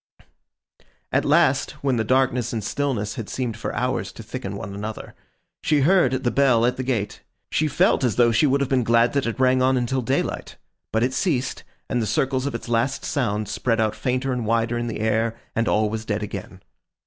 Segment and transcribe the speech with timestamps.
[1.11, 5.13] At last, when the darkness and stillness had seemed for hours to thicken one another,
[5.61, 7.21] she heard the bell at the gate.
[7.51, 10.55] She felt as though she would have been glad that it rang on until daylight;
[10.91, 14.75] but it ceased, and the circles of its last sound spread out fainter and wider
[14.75, 16.61] in the air, and all was dead again.